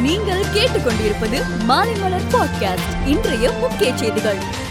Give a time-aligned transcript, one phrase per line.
[0.00, 4.68] நீங்கள் கேட்டுக்கொண்டிருப்பது மாலைமலர் பாட்காஸ்ட் இன்றைய முக்கிய செய்திகள்.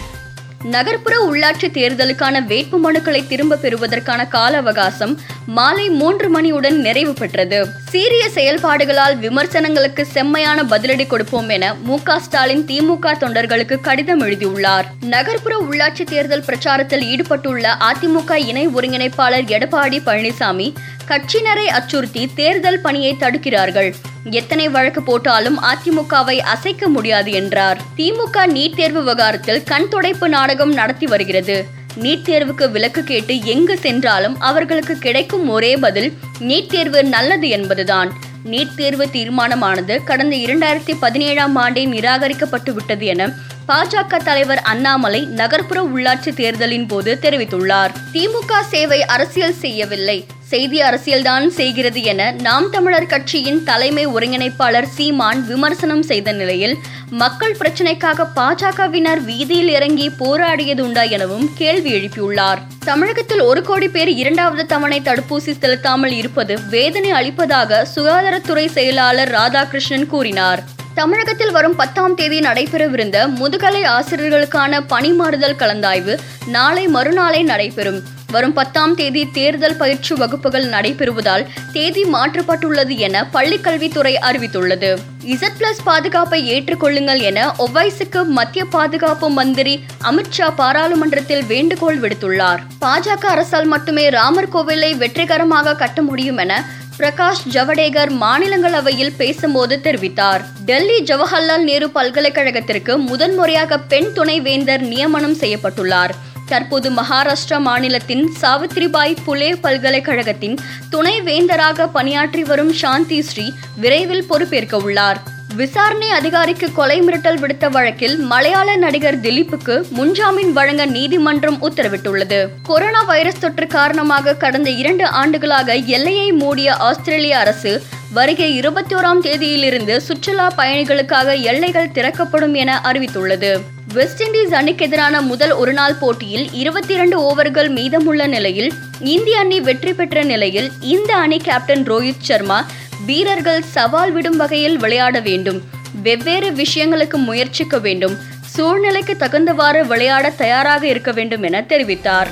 [0.64, 7.66] நகர்ப்புற உள்ளாட்சி தேர்தலுக்கான வேட்பு மனுக்களை திரும்ப பெறுவதற்கான கால அவகாசம் மாலை மூன்று மணியுடன் நிறைவு பெற்றது.
[7.88, 14.86] சீரிய செயல்பாடுகளால் விமர்சனங்களுக்கு செம்மையான பதிலடி கொடுப்போம் என மு க ஸ்டாலின் திமுக தொண்டர்களுக்கு கடிதம் எழுதியுள்ளார்.
[15.00, 20.74] நகர்ப்புற உள்ளாட்சி தேர்தல் பிரச்சாரத்தில் ஈடுபட்டுள்ள அதிமுக இணை ஒருங்கிணைப்பாளர் எடப்பாடி பழனிசாமி
[21.10, 23.94] கட்சியினரை அச்சுறுத்தி தேர்தல் பணியை தடுக்கிறார்கள்.
[24.30, 27.80] எத்தனை வழக்கு போட்டாலும் அதிமுகவை அசைக்க முடியாது என்றார்.
[27.96, 31.66] திமுக நீட் தேர்வு விவகாரத்தில் கண் துடைப்பு நாடகம் நடத்தி வருகிறது.
[32.00, 38.12] நீட் தேர்வுக்கு விலக்கு கேட்டு எங்கு சென்றாலும் அவர்களுக்கு கிடைக்கும் ஒரே பதில் நீட் தேர்வு நல்லது என்பதுதான்.
[38.44, 43.30] நீட் தேர்வு தீர்மானமானது கடந்த இரண்டாயிரத்தி பதினேழாம் ஆண்டே நிராகரிக்கப்பட்டு விட்டது என
[43.68, 47.92] பாஜக தலைவர் அண்ணாமலை நகர்ப்புற உள்ளாட்சி தேர்தலின் போது தெரிவித்துள்ளார்.
[48.12, 50.26] திமுக சேவை அரசியல் செய்யவில்லை.
[50.50, 56.74] செய்தி அரசியல்தான் செய்கிறது என நாம் தமிழர் கட்சியின் தலைமை ஒருங்கிணைப்பாளர் சீமான் விமர்சனம் செய்த நிலையில்
[57.22, 62.60] மக்கள் பிரச்சினைக்காக பாஜகவினர் வீதியில் இறங்கி போராடியது உண்டா எனவும் கேள்வி எழுப்பியுள்ளார்.
[62.84, 70.62] தமிழகத்தில் ஒரு கோடி பேர் இரண்டாவது தவணை தடுப்பூசி செலுத்தாமல் இருப்பது வேதனை அளிப்பதாக சுகாதாரத்துறை செயலாளர் ராதாகிருஷ்ணன் கூறினார்.
[70.94, 76.16] தமிழகத்தில் வரும் பத்தாம் தேதி நடைபெறவிருந்த முதுகலை ஆசிரியர்களுக்கான பணிமாறுதல் கலந்தாய்வு
[76.46, 78.00] நாளை மறுநாளை நடைபெறும்.
[78.30, 84.90] வரும் பத்தாம் தேதி தேர்தல் பயிற்சி வகுப்புகள் நடைபெறுவதால் தேதி மாற்றப்பட்டுள்ளது என பள்ளிக்கல்வித்துறை அறிவித்துள்ளது.
[85.24, 89.74] இசட் பிளஸ் பாதுகாப்பை ஏற்றுக்கொள்ளுங்கள் என ஒவ்வைசுக்கு மத்திய பாதுகாப்பு மந்திரி
[90.10, 92.60] அமித்ஷா பாராளுமன்றத்தில் வேண்டுகோள் விடுத்துள்ளார்.
[92.80, 96.64] பாஜக அரசால் மட்டுமே ராமர் கோவிலை வெற்றிகரமாக கட்ட முடியும் என
[96.98, 100.42] பிரகாஷ் ஜவடேகர் மாநிலங்களவையில் பேசும்போது தெரிவித்தார்.
[100.64, 106.12] டெல்லி ஜவஹர்லால் நேரு பல்கலைக்கழகத்திற்கு முதன்முறையாக பெண் துணைவேந்தர் நியமனம் செய்யப்பட்டுள்ளார்.
[106.52, 110.56] தற்போது மகாராஷ்டிரா மாநிலத்தின் சாவித்ரிபாய் புலே பல்கலைக்கழகத்தின்
[110.90, 115.20] துணை வேந்தராக பணியாற்றி வரும் சாந்தி ஸ்ரீ விரைவில் பொறுப்பேற்க உள்ளார்.
[115.60, 122.38] விசாரணை அதிகாரிக்கு கொலை மிரட்டல் விடுத்த வழக்கில் மலையாள நடிகர் திலீப்புக்கு முன்ஜாமீன் வழங்க நீதிமன்றம் உத்தரவிட்டுள்ளது.
[122.62, 127.72] கொரோனா வைரஸ் தொற்று காரணமாக கடந்த இரண்டு ஆண்டுகளாக எல்லையை மூடிய ஆஸ்திரேலிய அரசு
[128.12, 133.52] வருகை இருபத்தி ஓராம் தேதியிலிருந்து சுற்றுலா பயணிகளுக்காக எல்லைகள் திறக்கப்படும் என அறிவித்துள்ளது.
[133.94, 138.70] வெஸ்ட் இண்டீஸ் அணிக்கு எதிரான முதல் ஒருநாள் போட்டியில் இருபத்தி இரண்டு ஓவர்கள் மீதமுள்ள நிலையில்
[139.14, 142.58] இந்திய அணி வெற்றி பெற்ற நிலையில் இந்த அணி கேப்டன் ரோஹித் சர்மா
[143.06, 145.62] வீரர்கள் சவால் விடும் வகையில் விளையாட வேண்டும்.
[146.02, 148.16] வெவ்வேறு விஷயங்களுக்கு முயற்சிக்க வேண்டும்.
[148.40, 152.26] சூழ்நிலைக்கு தகுந்தவாறு விளையாட தயாராக இருக்க வேண்டும் என தெரிவித்தார்.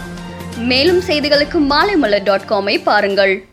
[0.57, 3.47] மேலும் செய்திகளுக்கு மாலைமலர் டாட் காமை பாருங்கள்.